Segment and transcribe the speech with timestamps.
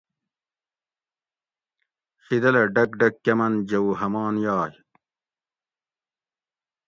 [2.23, 4.73] شیدلہ ڈۤک ڈۤک کۤمن جوؤ ہمان یائی